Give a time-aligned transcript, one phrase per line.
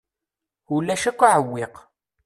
[0.75, 1.75] Ulac akk aɛewwiq.